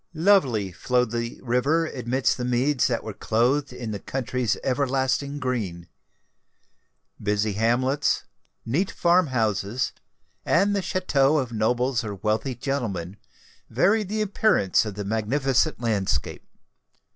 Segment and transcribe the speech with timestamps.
[0.15, 5.89] Lovely flowed the river amidst the meads that were clothed in the country's everlasting green.
[7.21, 8.23] Busy hamlets,
[8.65, 9.93] neat farm houses,
[10.43, 13.17] and the chateaux of nobles or wealthy gentlemen,
[13.69, 16.47] varied the appearance of the magnificent landscape.